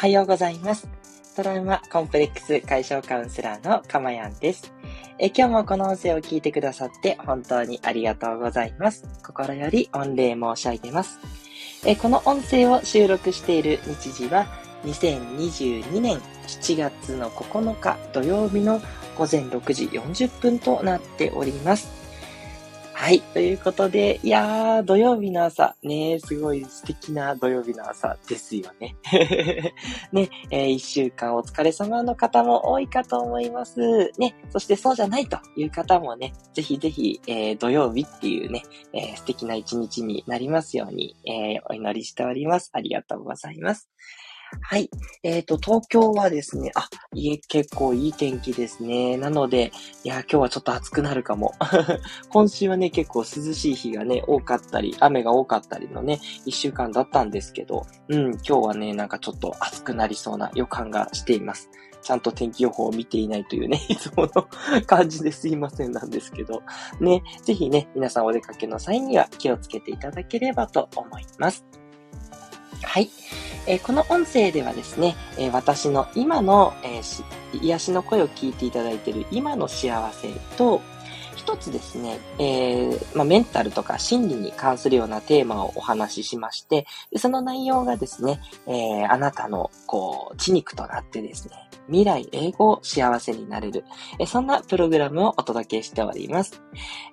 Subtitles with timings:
[0.00, 0.88] はようございます。
[1.36, 4.72] トラウマコンプレックス解消カウンセラーのかまやんです。
[5.18, 9.04] え今日もこの音声を聞いてくださって本当にありがとうございます。
[9.22, 11.18] 心より御礼申し上げます。
[11.84, 14.46] えこの音声を収録している日時は
[14.86, 18.80] 2022年7月の9日土曜日の
[19.18, 21.99] 午前6時40分となっております。
[23.10, 23.20] はい。
[23.22, 28.94] ということで、いやー、土曜日の朝、ね、すごい素敵な土曜日の朝ですよね。
[30.12, 34.12] ね、えー、一週間お疲れ様の方も多いかと思います。
[34.16, 42.70] ね、そしてそうじゃないという方もね、ぜひぜひ、えー、土曜日っていうね、えー、素敵な一日になりますように、えー、お祈りしております。
[42.72, 43.90] ありがとうございます。
[44.60, 44.90] はい。
[45.22, 49.16] えっ、ー、と、東京はですね、あ、いえ、結構いい天気ですね。
[49.16, 49.72] なので、
[50.04, 51.54] いや、今日はちょっと暑くなるかも。
[52.30, 61.70] 今週はね、結構涼しい日がね、多かったり、雨が多かったりのね、一週間だったんですけど、うん、今日はね、なんかちょっと暑くなりそうな予感がしています。
[62.02, 64.48] ちゃんと天気予報を見ていないというね、 いつもの
[64.86, 66.62] 感じですいませんなんですけど、
[67.00, 71.64] ね、ぜひね、皆さんお出かけの際には気をつけていただければと思います。
[72.82, 73.10] はい。
[73.66, 77.24] え、この音声ではですね、え、私の今の、えー、
[77.62, 80.80] 癒しの声を聞いていただいている今の幸せと、
[81.36, 86.86] 一つですね、えー、まあ、メンタルとか心理に関するようなテーマをお話ししまして、
[87.16, 93.84] その内容がですね、えー、あなたの、こう、血肉となってですね、未来英語を幸せになれる、
[94.18, 96.62] えそんなプログラムをお届けしております、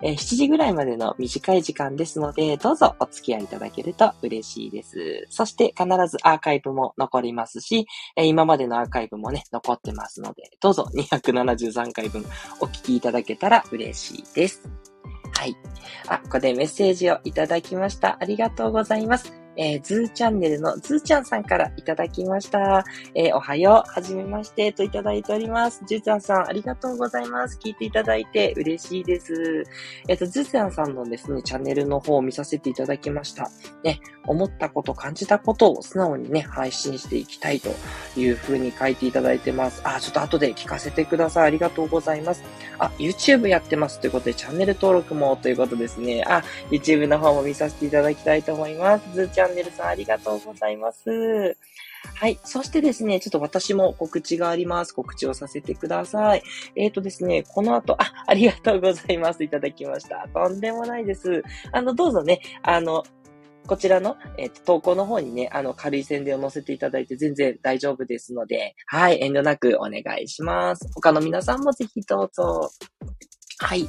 [0.02, 5.26] え7時ぐらいまでの短い時間ですので、どうぞお付き合いいただけると嬉しいです。
[5.30, 12.24] そして必ずアーカイブも残りますし、え今までのアーカイブもね、残ってますので、どうぞ273回分
[12.60, 14.68] お聞きいただけたら嬉しいです。
[15.38, 15.56] はい。
[16.08, 18.18] あ、ここでメッセージをいただきました。
[18.20, 19.37] ありがとうございます。
[19.58, 22.84] えー、ズーチャンネルのズーちゃんさんからいただきました。
[23.14, 25.82] えー、おはよう、はじめまして、といただいております。
[25.86, 27.58] ズーちゃんさん、ありがとうございます。
[27.58, 29.64] 聞いていただいて嬉しいです。
[30.06, 33.50] えっ、ー、と、ズーちゃんさんのですね、チャンネルの方を見させていただきました。
[33.82, 37.70] ね、思ったこと、感じたことを素直にね、配信していきたいと
[38.16, 39.80] いう風に書いていただいてます。
[39.84, 41.46] あ、ちょっと後で聞かせてください。
[41.46, 42.44] ありがとうございます。
[42.78, 46.22] あ、YouTube やってますということで、チャンネル登録もということですね。
[46.26, 49.14] あ、YouTube の方も見させていただきたいと思います。
[49.14, 51.56] ズーチャンネルさんありがとうございます。
[52.14, 52.38] はい。
[52.44, 54.92] そしてですね、ちょっと私も告知があります。
[54.92, 56.42] 告知をさせてください。
[56.76, 59.42] えっ、ー、とですね、この後、あ、ありがとうございます。
[59.44, 60.28] いただきました。
[60.32, 61.42] とんでもないです。
[61.72, 63.04] あの、どうぞね、あの、
[63.66, 70.88] こちらの、えっ、ー、と、投稿の方にね、あの、軽い宣伝を載せていただいて全然大丈夫ですので、はい、遠慮なくお願いします。
[70.94, 72.70] 他の皆さんもぜひどうぞ。
[73.60, 73.88] はい。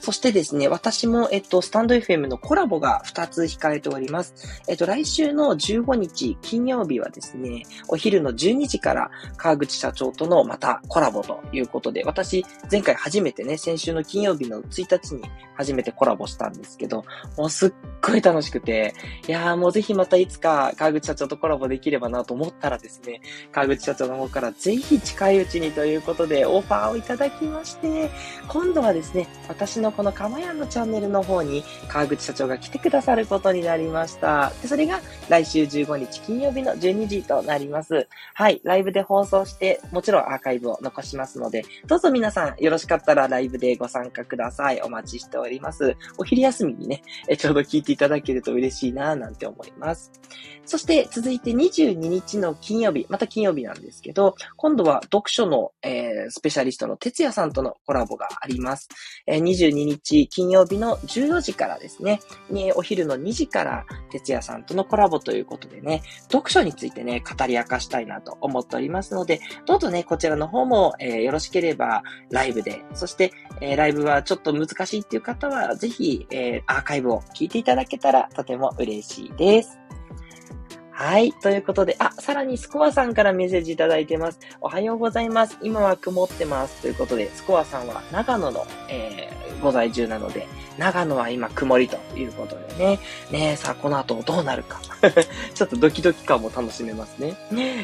[0.00, 4.62] そしてですね、私も、えっと、スタンド FM のコラボが2つ控えております。
[4.66, 15.22] えっと、来週の15日金曜日はですね、お昼の12時から川口社長とのまたコラボということで、私、前回初めてね、先週の金曜日の1日に
[15.54, 17.04] 初めてコラボしたんですけど、
[17.36, 18.94] もうすっごい楽しくて、
[19.28, 23.20] いやーもうぜひまたいつか川口社長とコラボできればなと思ったらですね、
[23.52, 28.10] 川口社長の方からぜひ近いうちにということでオファーをいただきまして、
[28.48, 34.52] 今度はですね、ですね、私のこのかまやんのチャンネルの方に川口社長が来てくださることになりました。
[34.62, 38.08] で、それが来週15日金曜日の12時となります。
[38.34, 44.80] はい、ライブで放送して、もちろんアーカイブを残しますので、どうぞ皆さんよろしかったらライブでご参加ください。
[44.82, 45.96] お待ちしております。
[46.16, 50.12] お昼休みにね、えちょうど聞いていただけると嬉しいなぁなんて思います。
[50.70, 58.88] そして続いて22日の金曜日、また金曜日なんですけど、今度は読書の、えー、スペシャリストの哲也さんとのコラボがあります。
[59.26, 79.89] え、22日金曜日の14時からですね、にお昼の2時から哲也さんとのコラボということでね、読書についてね、語り明かしたいなと思っておりますので、どうぞね、こちらの方も、えー、よろしければライブで、そして、えー、ライブはちょっと難しいっていう方は、ぜひ、えー、アーカイブを聞いていただけたらとても嬉しいです。
[81.02, 81.32] はい。
[81.32, 84.38] ということで、あ、さらにスコアさんからメッセージいただいてます。
[84.60, 85.56] おはようございます。
[85.62, 86.82] 今は曇ってます。
[86.82, 90.46] ということで、スコアさんは長野の、えー、ご在住なので、
[90.78, 92.98] 長野は今曇りということでね。
[93.30, 94.80] ねさあ、この後どうなるか。
[95.54, 97.36] ちょっとドキドキ感も楽しめますね。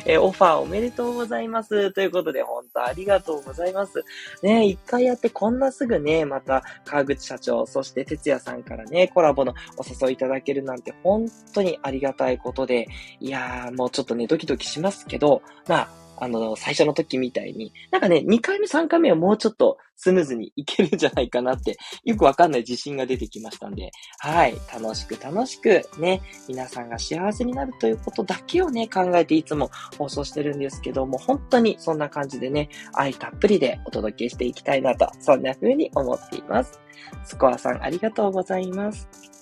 [0.07, 1.93] えー、オファーおめでとうございます。
[1.93, 4.05] ということで、本当ありがとうございます。
[4.43, 12.89] ね一回やってこんなすぐね、また川口社長、そして哲也さんからね、コラボのお誘いいただけるなんて本当にありがたいことで、
[13.21, 36.81] いやー、もうちょっとね、ドキドキしますけど、まあ、あの、最初の時みたいに、なんかね、2回目、3回目はもうちょっとスムーズにいけるんじゃないかなって、よくわかんない自信が出てきましたんで、はい、楽しく楽しくね、皆さんが幸せになるということだけをね、考えていつも放送してるんですけども、本当にそんな感じでね、愛たっぷりでお届けしていきたいなと、そんな風に思っています。
[37.25, 39.36] スコアさんありがとうございます。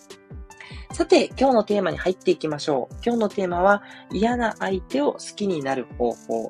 [0.94, 2.94] さて、今日のテーマに入っていきましょう。
[3.04, 3.82] 今日のテーマは、
[4.12, 6.48] 嫌な相手を好きになる方法。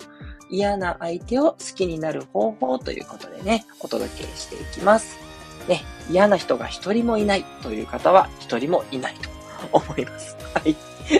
[0.50, 5.18] 嫌な相手を好きになる方法ということでね、お届けしていきます。
[5.66, 9.30] ね、嫌な人が一人もいないという方は一人もいないと
[9.72, 10.36] 思います。
[10.52, 10.76] はい。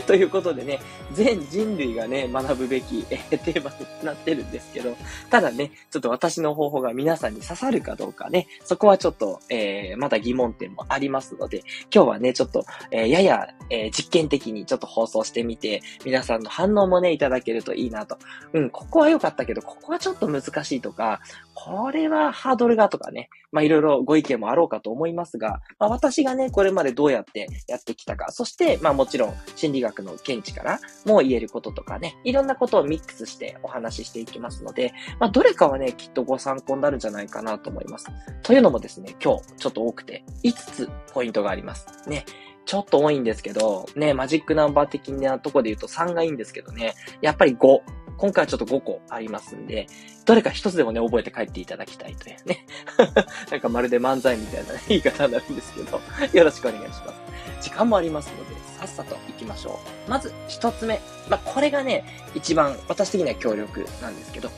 [0.06, 0.80] ということでね、
[1.12, 4.96] 全人類がね、学ぶべき、えー、テーマになってるんですけど、
[5.30, 11.62] ただね、ちょっと私の方法が皆さんに刺さるかどうかね、そこはちょっと、えー、まだ疑問点もありますので、
[11.94, 18.18] 今日はね、ちょっと、えー、やや、え実験的にちょっと放送してみて、皆さんの反応もね、いただけるといいなと。
[18.52, 21.20] うん、ここは良かったけど、ここはちょっと難しいとか、
[21.54, 38.06] これはハードルがとかね、まあいろいろご意見もあろうかと思いますが、まあ私がね、これまでどうやってやってきたか、そして、まあもちろん心理学の見地からも言えることとかね、いろんなことをミックスしてお話ししていきますので、まあどれかはね、きっとご参考になるんじゃないかなと思います。
[38.42, 41.86] というのもですね、今日ちょっと多くて5つポイントがあります。
[42.08, 42.24] ね。
[42.66, 47.80] ちょっと多いんですけど、ね、マジックナンバー的なとこで言うと3がいいんですけどね、やっぱり5。
[48.16, 49.86] 今回はちょっと5個ありますんで、
[50.24, 52.66] どれか1つでもね、覚えて帰っていただきたいというね。
[53.50, 56.00] なんかまるで漫才みたいな、ね、言い方になるんですけど、
[56.32, 57.14] よろしくお願いします。
[57.60, 60.10] 時間もありますので、さっさと行きましょう。
[60.10, 61.00] まず、1つ目。
[61.28, 64.50] まあ、これがね、一番私的には強力なんですけど、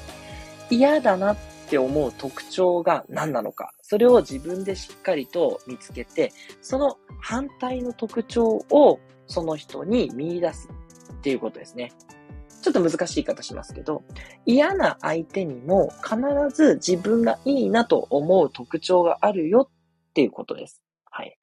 [0.71, 1.37] 嫌だなっ
[1.69, 6.33] て思う特徴が何なのか、それを自分でしっかりと見つけて、
[6.63, 10.69] その反対の特徴をその人に見出す
[11.13, 11.93] っていうことですね。
[12.63, 14.03] ちょっと難しい言い方しますけど、
[14.45, 16.17] 嫌な相手にも必
[16.55, 20.83] ず自分がいいなと思う特徴があるよっていうことです。
[21.05, 21.39] はい。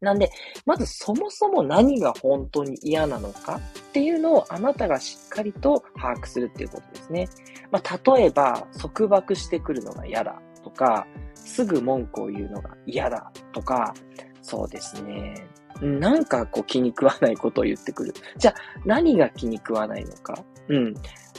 [0.00, 0.30] なんで、
[0.64, 7.28] まずそもそも何が本当に嫌なのかっていうのをあなたがしっかりと把握するっていうことですね。
[7.70, 13.94] まあ、例えば、束縛してくるのが嫌だとか、すぐ文句を言うのが嫌だとか、
[14.42, 15.46] そうですね。
[15.80, 18.14] なんかこう気に食わないことを言ってくる。
[18.36, 18.54] じゃあ
[18.84, 20.42] 何が気に食わないのか？
[20.68, 20.94] うん。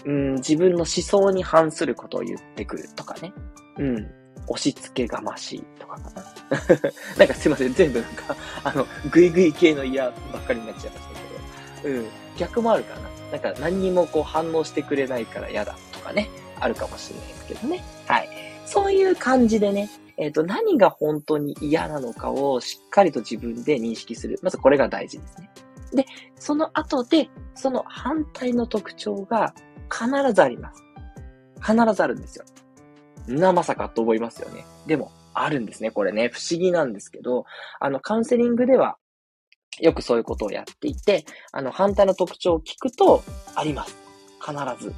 [0.05, 3.33] うん、自分の思想に反することを言ってくるとかね。
[3.77, 4.11] うん。
[4.47, 6.23] 押し付けがましいとかかな。
[7.19, 7.73] なんかすいません。
[7.73, 11.95] 全部なんか、あの、ぐいぐい系の嫌ばっかりになっちゃいましたけど。
[11.95, 12.05] うん。
[12.37, 13.01] 逆もあるかな。
[13.31, 16.29] なんか何にもこう反応してくれないから嫌だとかね。
[16.59, 17.83] あるかもしれないですけどね。
[18.07, 18.29] はい。
[18.65, 24.37] そういう感じでね、えっ、ー、と、何が本当に嫌なのかをしっかりと自分で認識する。
[24.43, 25.49] まずこれが大事ですね。
[25.93, 26.05] で、
[26.35, 29.53] その後で、その反対の特徴が
[29.89, 30.83] 必ずあります。
[31.61, 32.45] 必ずあるんですよ。
[33.27, 34.65] な、まさかと思いますよね。
[34.87, 35.89] でも、あるんですね。
[35.89, 37.45] これね、不思議なんですけど、
[37.79, 38.97] あの、カウンセリングでは、
[39.79, 43.23] よくそういうことをやっていて、あの、反対の特徴を聞くと、
[43.55, 43.95] あります。
[44.41, 44.93] 必ず。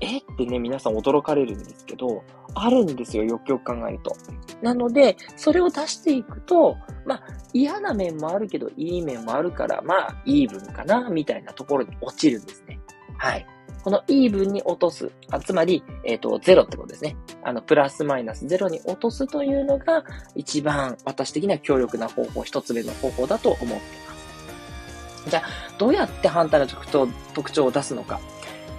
[0.00, 0.18] え？
[0.18, 2.22] ってね、皆さん驚かれるんですけど、
[2.54, 4.16] あるんですよ、よくよく考えると。
[4.62, 6.76] なので、それを出していくと、
[7.06, 7.22] まあ、
[7.52, 12.80] 嫌な面もあるけど、いい面もあるから、まあ、イーブンかな、みたいなところに落ちるんですね。
[13.18, 13.46] はい。
[13.82, 15.10] このイーブンに落とす。
[15.30, 17.16] あつまり、えっ、ー、と、ゼロってことですね。
[17.42, 20.04] あの、プラスマイナスゼロに落とすというのが、
[20.34, 23.78] 一番私的には強力な方法、一つ目の方法だと思っていま
[25.24, 25.30] す。
[25.30, 25.44] じゃあ、
[25.78, 28.20] どうやって反対の特徴特徴を出すのか。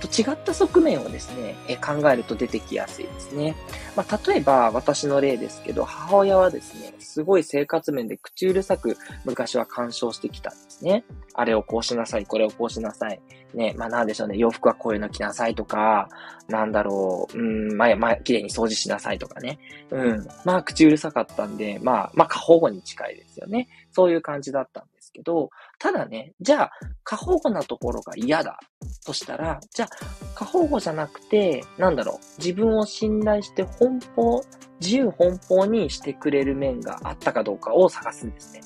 [0.02, 3.56] と違った側面をですね、え考えると出てきやすいですね。
[3.96, 11.04] まあ、例えば私の例ですけど、母親はですね、すごい生活面で口うるさく昔は干渉してきたんですね。
[11.34, 13.22] あれをこうしなさい、これをこうしなさい。
[13.54, 16.10] ね、まあなんでしょうね、洋服はこういうの着なさいとか、
[16.48, 19.60] なんだろう、うん、まあ、まあ、綺麗に掃除しなさいとかね。
[19.90, 20.28] うん。
[20.46, 23.68] まあ、口うるさかったんで、まあ、まあ、過保護に近いですよね。
[23.92, 25.50] そういう感じだったんですけど、
[25.80, 26.72] ただね、じゃあ、
[27.04, 28.60] 過保護なところが嫌だ
[29.06, 29.90] としたら、じゃあ、
[30.36, 34.42] 過保護じゃなくて、なんだろう、自分を信頼して奔放、
[34.80, 38.62] 自由奔放にしてくれる面があったかどうかを探すんですね。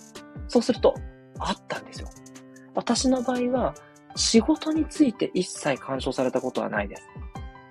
[0.48, 0.94] そうすると、
[1.40, 2.08] あったんですよ。
[2.76, 3.76] 私の場合は、
[4.16, 7.04] 仕事について一切干渉されたことはないです。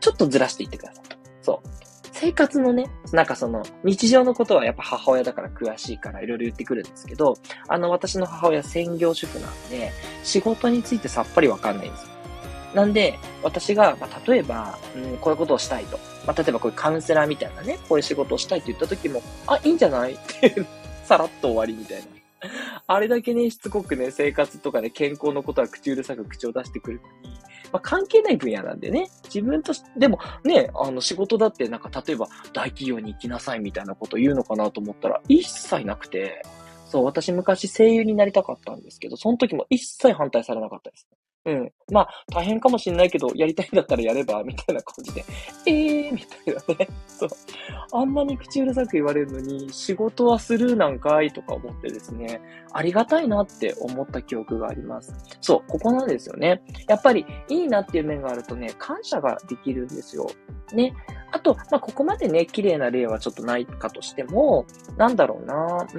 [0.00, 1.13] ちょっとずらしていってください。
[2.25, 7.37] 生活のね、なんかその、日常のことはやっぱ母親だから詳しいからいろいろ言ってくるんですけど、
[7.69, 12.09] あの、私の母親専業主婦なんで、仕事についてさっぱりわかんないんですよ。
[12.75, 15.99] なんで、私が、まあ、例えば、うん、こういうことをしたいと。
[16.26, 20.14] まあ、例えばこういうカウンセラーみたいなね、こういう仕事をしたいと言った時も、あ、いいんじゃない？
[20.16, 20.64] って
[21.04, 22.04] さらっと終わりみたいな。
[22.87, 27.37] あれだけね、しつこくね、生活とかね、健康のことは口うるさく口を出してくるのに、
[27.75, 36.40] まあ、関係ない分野なんでね、自分として、でもね、あの仕事だってなんか例えば大企業に行きなさいみたいなこと言うのかなと思ったら、一切なくて、
[36.87, 41.09] そう、私昔声優になりたかったんですけど、その時も一切反対されなかったです。
[41.47, 41.73] うん。
[41.93, 45.25] まあ、大変かもしんないけど、やりたいんだったらやれば、みたいな感じで、
[45.67, 46.89] え えー、みたいなね。
[47.07, 47.29] そう。
[47.93, 52.41] あんなに口うるさく言われるのに、仕事はスルーなんかいとか思ってですね、
[52.73, 55.15] ありがたいなって思った記憶があります。
[55.43, 56.63] そう、ここなんですよね。
[56.89, 60.27] やっぱり、いいなっていう面があるとね、感謝ができるんですよ。
[60.73, 60.95] ね。
[61.31, 64.65] あと、まあ、ここまでね、綺麗な例はちょっとないかとしても、
[64.97, 65.99] なんだろうな、う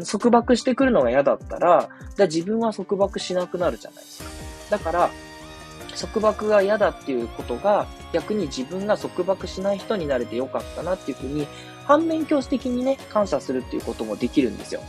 [0.00, 4.55] ん、束縛してくるのが嫌だったら、じゃあ自分は束縛しなくなるじゃないですか。
[4.70, 5.10] だから、
[5.98, 11.46] 束縛が嫌だっていうことが、逆に自分が束縛しない人になれてよかったなっていうふうに、
[11.84, 14.80] 反面教師的にね、感謝するっていうこともできるんですよ。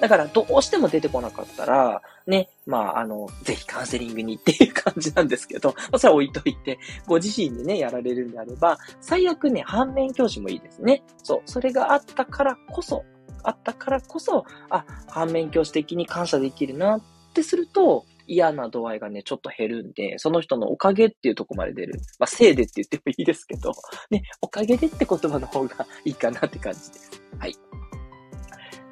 [0.00, 11.02] だから、どうしても出てこなかったら、ね、まあ、あの、ぜひカウンセリングにっていう感じなんですけど、 まあ、それは置いといて、ご自身でね、やられるんであれば、最悪ね、反面教師もいいですね。
[11.22, 13.04] そう、それがあったからこそ、
[13.42, 22.00] あったからこそ、あ、反面教師的に感謝できるなってすると、嫌な度合いがね、ちょっと減るんで、その人のおかげっていうとこまで出る。
[22.18, 23.72] まあ、せいでって言ってもいいですけど、
[24.10, 27.22] ね、おかげでって言葉の方がいいかなって感じです。
[27.38, 27.54] はい。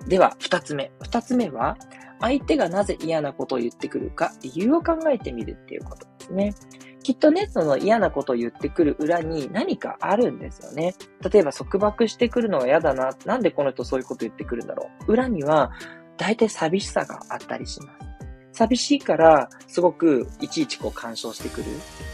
[0.08, 0.90] では、二つ目。
[1.02, 1.76] 二つ目は、
[2.20, 6.54] 相手がなぜ嫌なことを言ってくるか、理由を考えてみるっていうことですね。
[7.02, 10.94] きっとね、その嫌なことを言ってくる裏に何かあるんですよね。
[11.32, 13.10] 例えば束縛してくるのは嫌だな。
[13.26, 15.12] なんでこの人そういうこと言ってくるんだろう。
[15.12, 15.72] 裏には、
[16.16, 18.11] 大体寂しさがあったりします。
[18.52, 21.66] 寂しいから、すごくいちいちこう干渉してくる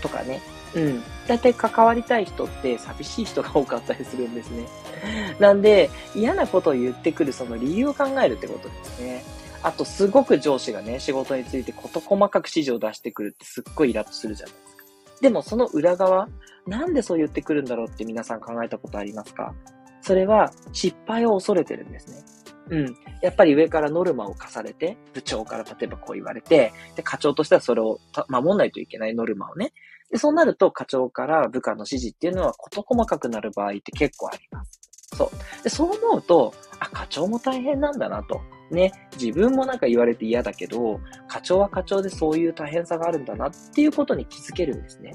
[0.02, 0.40] とかね。
[0.75, 1.02] うん。
[1.26, 4.66] だいたい関わりたい人って寂しい人が多かったりするんですね。
[5.40, 9.25] なんで、嫌なことを言ってくるその理由を考えるってことですね。
[9.62, 14.85] あと、すごく上司がね、仕事について事細かく指示を出してくるってすっごいイラッとするじゃないですか。
[15.21, 16.28] でもその裏側、
[16.66, 19.54] なんでそう言ってくるんだろうって皆さん考えたことありますか？
[20.00, 22.23] それは失敗を恐れてるんですね。
[22.71, 22.97] うん。
[23.23, 29.73] やっぱり上からノルマを課されて、部長から例えばこう言われて、で、課長としてはそれを守んないといけないノルマをね。
[30.11, 34.81] で、そうなると課長から部下の指示っていうのは事細かくなる場合って結構あります。
[35.17, 35.63] そう。
[35.63, 38.41] で、そう思うと、あ、課長も大変なんだなと。
[38.71, 45.15] ね、自分もなんか言われて嫌だけど、課長は課長でそういう大変さがあるんだなっていうことに気づけるんですね。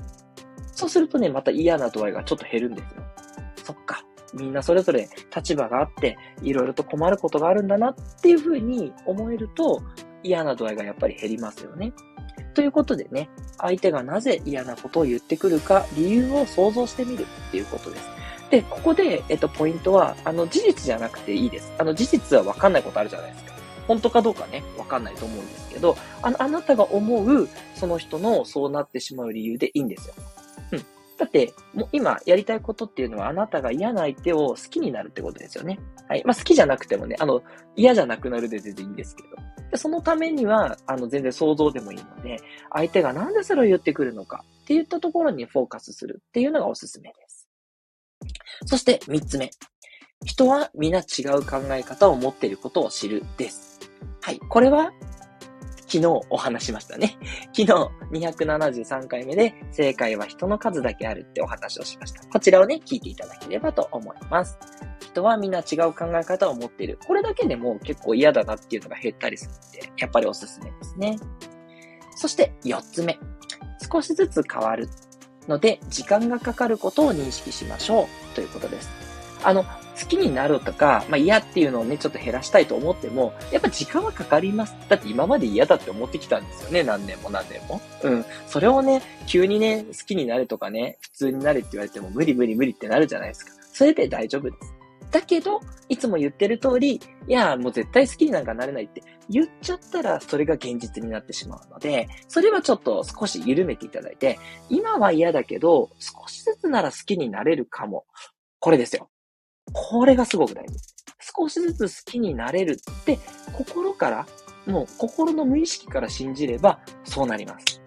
[0.74, 3.04] そうするとね、また嫌な度合いがちょっと減るんですよ。
[4.34, 9.82] みんなそれぞれ立場があって、いろいろと困ることがあるんだなっていうふうに思えると、
[10.24, 11.94] 嫌な度合いがやっぱり減りますよね。
[12.54, 18.10] ということでね、相手がなぜ嫌なことを言ってくるか、理由を想像してみるっていうことです。
[18.52, 21.74] で、ここで、えっと、ポイントは、あの、事実じゃなくていいです。
[21.80, 23.54] あの、事実はわかんないことあるじゃないですか。
[23.88, 30.14] 本当かどうかね、わかんないと思うんですけど、あの、あなたが思う、その人のそうなってしまう理由でいいんですよ。
[31.24, 35.80] だって、もう今やりたいことっていうのはあなたが嫌な相手を好きになるってことですよね。
[36.10, 36.24] はい。
[36.26, 37.42] まあ好きじゃなくてもね、あの、
[37.78, 39.30] 嫌じゃなくなるで全然いいんですけど。
[39.72, 47.48] でそのためには、あの、全然想像でもいいので、相手がなんでそれを言ってくるのかっていったところにフォーカスするっていうのがおすすめです。
[48.66, 49.50] そして三つ目。
[50.26, 53.80] 人は皆違う考え方を持っていることを知るです。
[54.22, 54.40] はい。
[54.40, 54.92] これは
[55.94, 57.20] 昨日お話しましたね。
[57.56, 57.66] 昨日
[58.14, 62.26] 273回目で正解は人の数だけあるってお話をしました。
[62.26, 64.58] こちらをね、聞いていただければと思います。
[65.02, 66.98] 人はみんな違う考え方を持っている。
[67.06, 71.20] これだけでも結構嫌だなっていうのが減ったりするんで、やっぱりおすすめですね。
[72.16, 73.20] そして4つ目。
[73.92, 74.90] 少しずつ変わる
[75.48, 78.90] ので、時間がかかることを認識しましょうということです。
[79.44, 79.64] あの、
[80.00, 84.76] 好きになるとか、まあ嫌っていうのをね、ちょっと減らしたいと思っても、やっぱ時間はかかります。
[84.90, 86.84] だって今まで嫌だって思ってきたんですよね。
[86.84, 87.82] 何年も何年も。
[88.04, 88.26] うん。
[88.48, 93.52] それをね、急にね、好きになるとかね、普通になれって言われても無理無理無理ってなるじゃないですか。
[93.72, 94.74] それで大丈夫です。
[95.14, 108.06] だけど、いつも言ってる通り、いや、もう絶対好きになんかなれないって言っちゃったら、それが現実になってしまうので、それはちょっと少し緩めていただいて、今は嫌だけど、少しずつなら好きになれるかも。
[108.58, 109.10] これですよ。
[109.74, 110.80] これがすごく大事。
[111.20, 113.20] 少しずつ好きになれるって、
[113.54, 114.28] 心から、
[114.66, 117.82] もう心の無意識から信じれば、そうなります。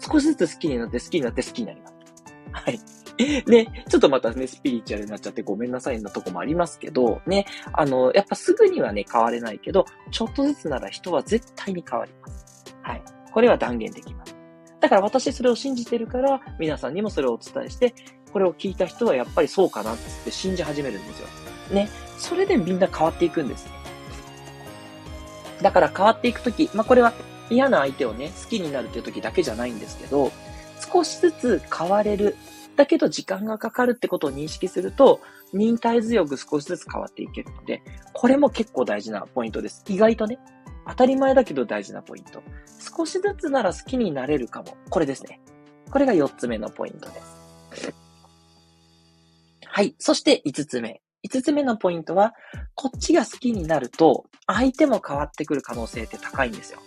[0.00, 1.94] 少しずつ好きになって、好きになって、好きになります。
[2.52, 2.80] はい。
[3.46, 12.76] ね、ちょっとまたね、スピリチュアルになっちゃってごめんなさいなとこもありますけど、ね、あの、やっぱすぐにはね、変われないけど、ちょっとずつなら人は絶対に変わります。
[12.82, 13.02] はい。
[13.32, 14.34] これは断言できます。
[14.80, 17.94] だから私それを信じてるから、皆さんにもそれをお伝えして、
[18.32, 21.28] これを聞いた人はやっぱりそうかなって信じ始めるんですよ。
[21.70, 21.88] ね。
[22.18, 23.66] それでみんな変わっていくんです。
[25.60, 27.12] だから変わっていくとき、まあ、これは
[27.50, 30.32] 嫌な相手をね、好きになるっていう時だけじゃないんですけど、
[30.92, 32.36] 少しずつ変われる。
[32.74, 35.20] だけど時間がかかるってことを認識すると、
[35.52, 37.82] 忍耐強く少しずつ変わっていけるので、
[38.14, 39.84] これも結構大事なポイントです。
[39.88, 40.38] 意外とね、
[40.88, 42.42] 当たり前だけど大事なポイント。
[42.96, 44.76] 少しずつなら好きになれるかも。
[44.88, 45.40] これですね。
[45.90, 47.41] これが4つ目のポイントです。
[49.74, 49.94] はい。
[49.98, 51.00] そして5つ目。
[51.26, 52.34] 5つ目のポイントは、
[52.74, 56.80] こっちが好きになると、相手も変わってくる可能性って高いんですよ。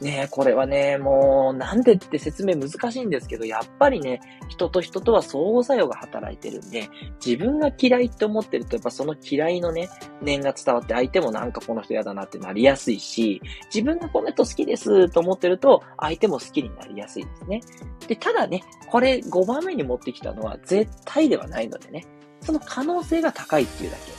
[0.00, 6.88] ねこれはね、もう、なんでって説明難しいんですけど、やっぱりね、人と人とは相互作用が働いてるんで、
[7.24, 9.88] 自分が嫌いって思ってると、やっぱその嫌いのね、
[10.22, 13.42] 念が伝わって相手もなんかこの人嫌だなってなりやすいし、
[13.72, 17.60] 自分がこの人好きですと思ってると、相手も好きになりやすいですね。
[18.06, 22.06] で、ただね、これ5番目に持ってきたのは絶対ではないのでね、
[22.40, 24.12] その可能性が高いっていうだけ。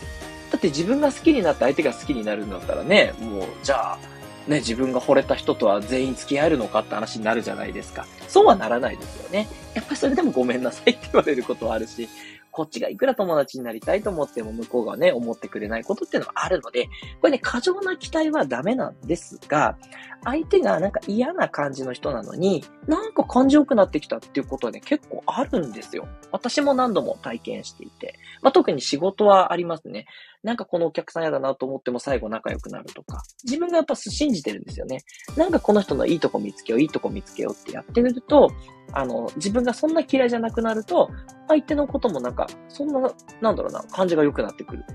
[0.52, 4.00] だって自分が好きになって相手が好きになるんだったらね、もう、じゃあ、
[4.48, 8.06] ね、自分が惚れた人とは全員付き合えるのかって話になるじゃないですか。
[8.28, 9.48] そうはならないですよね。
[9.76, 12.10] やっぱりそれでもごめんなさいって言われることはあるし、
[12.52, 16.90] こっちがいくら友達になりたいと思っても向こうがね、思ってくれないことっていうのはあるので、
[17.22, 19.78] これね、過剰な期待はダメなんですが、
[20.24, 26.08] 相手がなんか嫌な感じの人なのに、なんか感じよくなってきたっていうことはね、結構あるんですよ。
[26.32, 28.16] 私も何度も体験していて。
[28.42, 30.06] まあ、特に仕事はありますね。
[30.44, 33.24] なんかこのお客さん嫌だなと思っても最後仲良くなるとか。
[33.44, 35.00] 自分がやっぱ信じてるんですよね。
[35.38, 38.52] なんかこの人のいいとこ見つけよう、いいとこ見つけようってやってみると、
[38.94, 41.10] あの、自分がそんな嫌いじゃなくなると、
[41.48, 43.12] 相手のこともなんか、そんな、
[43.42, 44.86] なんだろうな、感じが良くなってくる。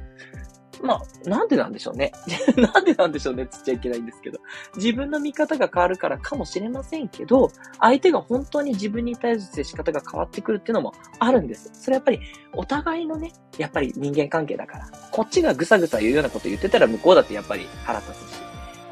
[0.82, 2.12] まあ、なんでなんでしょうね。
[2.56, 4.38] なんでなんでしょうねつっちゃいけないんですけど。
[4.76, 11.70] 自分の見方が変わるからかもしれませんけど、相手が本当に自分に対する接し方が変わってくるっていうのもあるんです。
[11.72, 12.20] それやっぱり、
[12.52, 14.90] お互いのね、やっぱり人間関係だから。
[15.10, 18.40] こっちがぐさぐさ言うようなこと言ってたら向こうだってやっぱり腹立つし。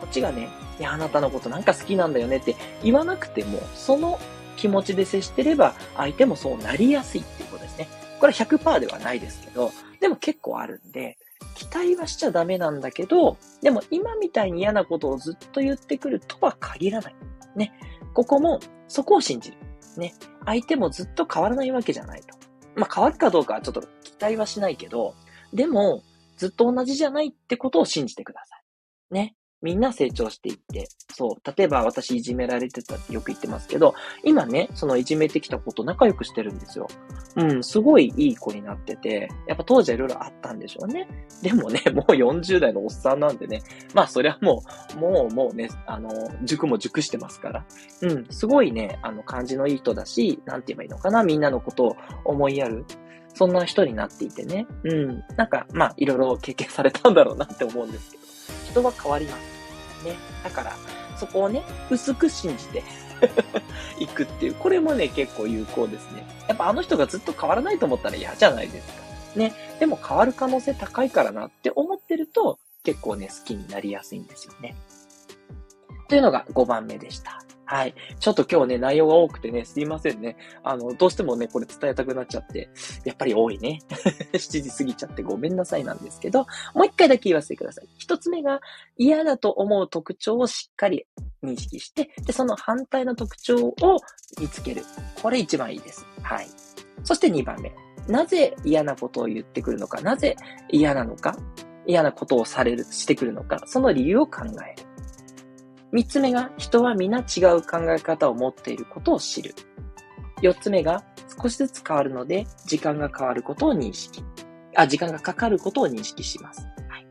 [0.01, 0.49] こっちがね、
[0.79, 4.19] いや、あなたのことなんか好きなんだよねって言わなくても、その
[4.57, 7.89] 気持ちで接してれば、相手もそうなりやすいっていうことですね。
[8.21, 11.19] これは100%ではないですけど、でも結構あるんで、
[11.55, 17.15] 期待はしちゃダメなんだけど、でも今みたいに嫌なことをずっと言ってくるとは限らない。
[17.57, 17.73] ね。
[18.13, 19.59] ここも、そこを信じる。
[19.97, 20.15] ね。
[20.45, 22.37] 相手もずっと変わらないわけじゃないと。
[22.77, 25.15] まあ、変わるかどうかはちょっと期待はしないけど、
[25.53, 26.03] でも、
[26.37, 29.15] ずっと同じじゃないってことを信じてください。
[29.15, 29.37] ね。
[29.65, 36.87] みんな成長していって、そう、例えば私いじめられてたってよく言ってますけど、今ね、そのいじめてきた子と仲良くしてるんですよ。
[37.37, 41.09] うん、すごいいい子になってて、やっぱ当時はいろいろあったんでしょうね。
[41.41, 43.63] でもね、 もう40代のおっさんなんでね、
[43.95, 44.63] まあそりゃも
[44.95, 46.11] う、もうもうね、あの、
[46.43, 47.65] 塾も塾してますから。
[48.03, 51.97] うん、すごいね、あの、感じのいい人だし、なんて言えばいいのかな、みんなのことを
[52.27, 52.85] 思いやる。
[53.33, 54.67] そんな人になっていてね。
[54.85, 55.25] うん。
[55.37, 58.25] なんか、まあ、いろいろ経験されたんだろうなって思うんですけど。
[58.75, 59.54] 人は変わります。
[60.05, 60.17] ね。
[60.43, 60.77] だから、
[61.17, 62.83] そこをね、薄く信じて
[63.99, 66.27] いくっていう、これもね、結構有効ですね。
[66.49, 69.05] やっぱあの人がずっと変わらないと思ったら嫌じゃないですか。
[69.37, 69.53] ね。
[69.81, 74.77] でも変わる可能性高いからなって思ってると、結構ね、好きになりやすいんですよね。
[76.09, 77.34] というのが5番目でした。
[77.67, 77.95] はい。
[78.21, 80.37] ちょっと今日ね、内容が多くてね、すいませんね。
[80.63, 82.69] あの、どうしてもね、これ伝えたくなっちゃって、
[83.05, 83.81] やっぱり多いね。
[84.33, 87.89] 7時過ぎちゃってごめんなさいなんですけど、もう一回だけ言わせてください。
[87.99, 88.61] 一つ目が、
[88.97, 91.07] 嫌だと思う特徴をしっかり
[91.43, 93.75] 認識して、で、その反対の特徴を
[94.39, 94.83] 見つける。
[95.23, 96.07] これ一番いいです。
[96.23, 96.47] はい。
[97.03, 97.73] そして2番目。
[98.09, 100.37] なぜ嫌なことを言ってくるのか、なぜ
[100.69, 101.37] 嫌なのか、
[101.87, 104.94] 嫌なことをされる、してくるのか、その理由を考える。
[105.95, 109.55] 三つ目が、人は皆違う考え方を持っていることを知る。
[110.43, 111.05] 四つ目が、
[111.41, 114.25] 少しずつ変わるので、時間が変わることを認識。
[114.75, 116.63] あ、時間がかかることを認識します。
[116.89, 117.07] はい。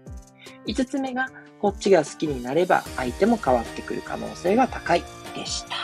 [0.65, 1.29] 五つ目が、
[1.61, 5.75] こっちが好きになれば、相手も変わってくる可能性が高いでした。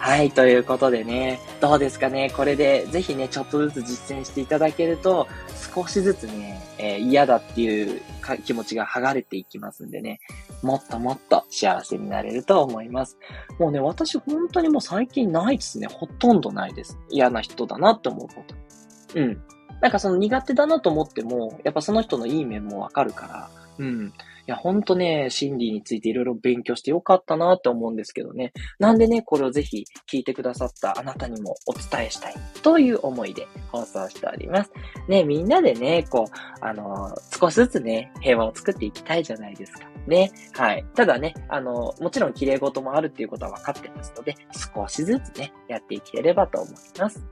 [0.00, 5.28] はい、ということでね、どうですかね、これでぜひね、ちょっとずつ実践していただけると、
[5.76, 8.00] 少しずつね、えー、嫌だっていう
[8.46, 10.20] 気持ちが剥がれていきますんでね、
[10.62, 13.18] もっともっと幸せになれると思います。
[13.58, 15.86] もうね、私本当にもう最近ないですね。
[15.86, 16.96] ほとんどないです。
[17.10, 19.20] 嫌な人だなって思うこと。
[19.20, 19.42] うん。
[19.82, 24.14] なんかその苦手だなと思っても、やっぱその人のいい面もわかるから、うん。
[24.48, 28.52] いや、ほんとね、心理についていろいろ勉強してよかったなって思うんですけどね。
[28.78, 34.70] なんでね、これをぜひ聞いてくださったあなたにもお伝えしたいという思いで放送しております。
[35.08, 39.80] ね、みんなでね、こう、あのー、少しずつね、平和を作っていきたいじゃないですか。
[40.06, 40.30] ね。
[40.52, 40.84] はい。
[40.94, 44.36] ただね、あの、もちろん綺麗事もあるっていうことは分かってますので、
[44.74, 47.26] 少しずつね、やっていければと思います。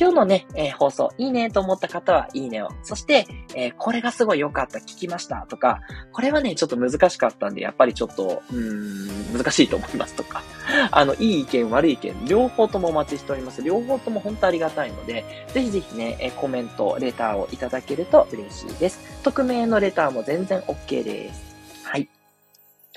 [0.00, 2.70] 今日のね、えー、放送いいねと思った方はいいねを。
[2.82, 10.42] そして、えー、これがすごい良かった、聞きましたとか、これはね、ちょっと難しかったんで、やっぱりちょっと、うーん、難しいと思いますとか、
[10.90, 13.62] あの、いい意見、悪い意見、両方ともお待ちしております。
[13.62, 19.00] 両方とも本当ありがたいので、ぜひぜひね、えコメント、レターをいただけると嬉しいです。
[19.22, 21.42] 匿名のレターも全然 OK です。
[21.84, 22.08] はい。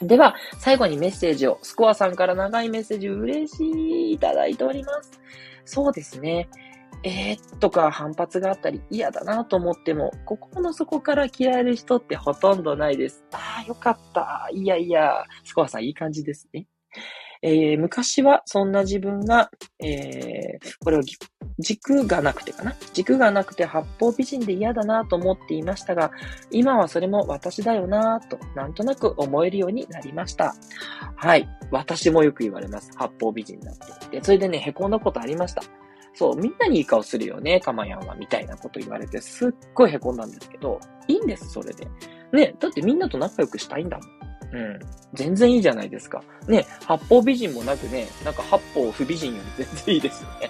[0.02, 3.66] では、最後にメッセージを、スコアさんから長いメッセージ嬉し
[4.12, 5.12] いいただいております。
[5.66, 6.48] そうですね。
[7.04, 13.26] えー、とか反発があったり嫌だなと思っても、心の底から嫌える人ってほとんどないです。
[13.34, 14.50] ああ、よかった。
[14.54, 16.66] いやいや、スコアさんいい感じですね。
[17.46, 21.04] えー、昔はそんな自分が、えー、これは
[21.60, 22.74] 軸がなくてかな？
[22.94, 26.12] 軸がなくて八方美人で嫌だなと思っていましたが、
[26.52, 30.56] 今はそれも私だよなと、なんとなく思えるようになりました。
[31.18, 31.50] はい。
[31.70, 32.92] 私もよく言われます。
[32.96, 33.76] 八方美人だっ
[34.10, 34.20] て。
[34.20, 35.64] で、それでね、凹んだことありました。
[36.14, 41.88] そう、みんなにいい顔するよね、かまやんは、みたいなこと言われて、すっごい凹んだんですけど、いいんです、それで。
[42.32, 44.24] ね、だってみんなと仲良くしたいんだもん。
[44.54, 44.80] うん。
[45.14, 46.24] 全然いいじゃないですか。
[46.48, 50.50] ね、八方美人もなくね、なんか八方不美人より全然いいですよね。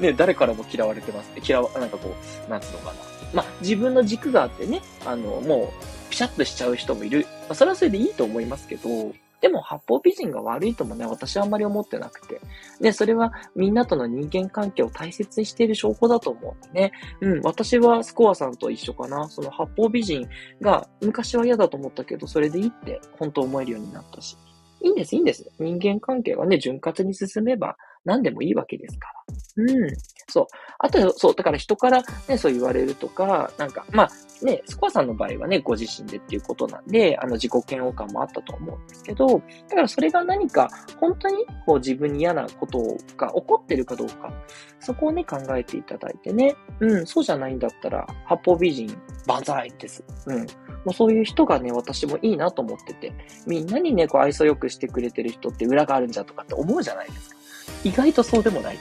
[0.10, 2.14] ね、誰からも嫌われてます嫌わ、なんかこ
[2.46, 2.92] う、なんつうのかな。
[3.32, 7.26] まあ、自分の軸があってね、あの、もう、ピシャッとしちゃう人もいる。
[7.42, 9.12] まあ、それはそれでいいと思いますけど、
[9.44, 12.40] でも、八方美人が悪いともね、私はあんまり思ってなくて。
[12.80, 16.92] で、それはみんなとの人間関係を大切にしている証拠だと思うんでね。
[17.20, 19.28] うん、私はスコアさんと一緒かな。
[19.28, 20.26] その八方美人
[20.62, 24.38] が昔は嫌だと思ったけど、それでいいって本当思えるようになったし。
[24.80, 25.52] いいんです、いいんです。
[25.58, 29.64] 人間関係はね、潤滑に進めば何でもいいわけですから。
[29.64, 29.88] うん。
[30.28, 30.46] そう。
[30.78, 39.26] あと、そう、だから人からね、そう言われるとか、なんか、まあ、ね、スコアさんの場合はね、ご自身でっていうことなんで、あの、自己嫌悪感もあったと思うんですけど、
[39.68, 40.68] だからそれが何か、
[41.00, 42.80] 本当にこう自分に嫌なこと
[43.16, 44.32] が起こってるかどうか、
[44.80, 48.94] そこをね、考えていただいてね、うん、そうじゃないんだったら、八方美人、
[49.26, 50.04] 万歳です。
[50.26, 50.40] うん。
[50.40, 50.46] も
[50.88, 53.14] うそういう人がね、私もいいなと思ってて、
[53.46, 57.36] みんなにね、こう愛想よくしてくれてる人って裏があるんじゃとかって思うじゃないですか。
[57.82, 58.80] 意外とそうでもないね。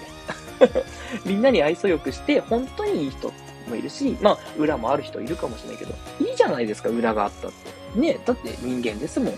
[1.25, 3.31] みんなに愛想よくして、本当にいい人
[3.67, 7.99] もいるし、まあ、裏もある人いるかもしれないけど、いいじゃないですか、裏があったって。
[7.99, 9.33] ね、だって人間ですもん。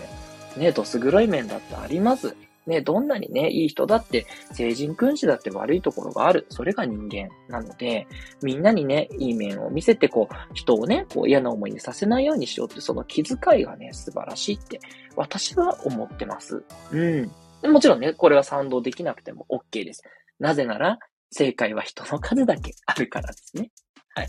[0.56, 2.34] ね、どす黒い面だってあります。
[2.66, 6.46] ね、どんなにね、いい人だって、成人君子だって悪いところがある。
[6.50, 8.08] それが人間なので、
[8.42, 14.80] みんなにね、いい面を見せて、こう、人をね、こう嫌な思いにさせないようにしようって、その気遣いがね、素晴らしいって、
[15.14, 16.64] 私は思ってます。
[16.90, 17.30] うん。
[17.62, 20.02] もちろんね、これは賛同できなくても OK です。
[20.38, 20.98] なぜなら、
[21.30, 23.70] 正解は人の数だけあるからですね。
[24.14, 24.26] はい。
[24.26, 24.28] っ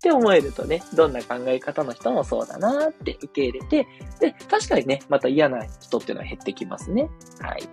[0.00, 3.86] て思えるとね、どんな考え方の人もそうだなって受け入れて、
[4.18, 7.10] で、確かにね、また嫌な人っていうのは減ってきますね。
[7.40, 7.68] はい。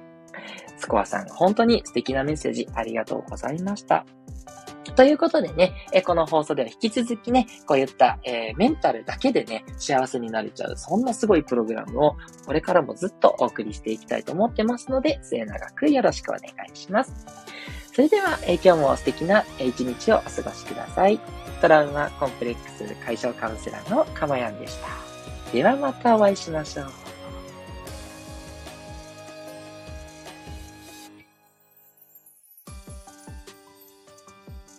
[0.78, 4.06] スコアさん、本当に素敵なメッセージありがとうございました。
[4.98, 17.14] ということでね、えこの放送では引き続きね、こういった、えー、メンタルだけでね、幸せになれちゃう、そんなすごいプログラムを、これからもずっとお送りしていきたいと思ってますので、末永くよろしくお願いします。
[17.94, 21.20] それでは、え今日も素敵な一日をお過ごしください。
[21.62, 24.88] トラウマコンプレックス解消カウンセラーのかまやんでした。
[25.54, 27.07] ではまたお会いしましょう。